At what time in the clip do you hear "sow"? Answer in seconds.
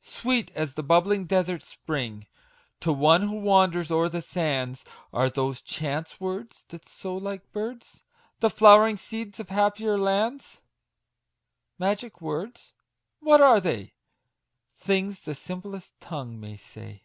6.88-7.16